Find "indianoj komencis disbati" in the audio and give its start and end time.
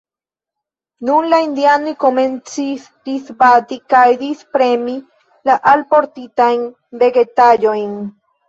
1.47-3.79